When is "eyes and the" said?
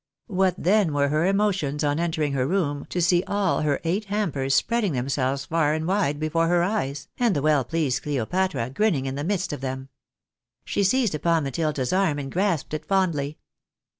6.63-7.41